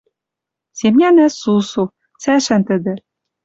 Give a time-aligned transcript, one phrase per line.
[0.79, 1.83] Семняна сусу,
[2.21, 2.93] цӓшӓн тӹдӹ.